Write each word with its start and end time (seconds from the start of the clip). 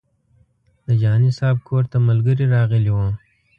د 0.87 0.89
جهاني 1.01 1.31
صاحب 1.37 1.57
کور 1.67 1.83
ته 1.91 1.97
ملګري 2.07 2.45
راغلي 2.55 2.91
وو. 2.95 3.07